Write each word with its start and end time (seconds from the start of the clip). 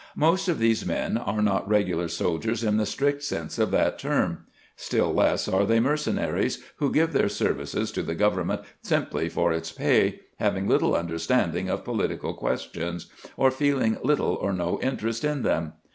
Most 0.17 0.47
of 0.47 0.57
these 0.57 0.83
men 0.83 1.15
are 1.15 1.43
not 1.43 1.69
regu 1.69 1.95
lar 1.95 2.07
soldiers 2.07 2.63
in 2.63 2.77
the 2.77 2.87
strict 2.87 3.21
sense 3.21 3.59
of 3.59 3.69
that 3.69 3.99
term; 3.99 4.47
stiU 4.75 5.13
less 5.13 5.47
are 5.47 5.63
they 5.63 5.79
mercenaries 5.79 6.63
who 6.77 6.91
give 6.91 7.13
their 7.13 7.29
services 7.29 7.91
to 7.91 8.01
the 8.01 8.15
government 8.15 8.61
simply 8.81 9.29
for 9.29 9.53
its 9.53 9.71
pay, 9.71 10.21
having 10.39 10.67
little 10.67 10.95
understanding 10.95 11.69
of 11.69 11.85
political 11.85 12.33
questions, 12.33 13.11
or 13.37 13.49
f 13.49 13.59
eehng 13.59 14.03
little 14.03 14.33
or 14.41 14.53
no 14.53 14.79
interest 14.81 15.23
in 15.23 15.43
them. 15.43 15.73